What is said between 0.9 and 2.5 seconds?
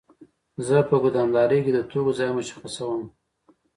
ګدامدارۍ کې د توکو ځای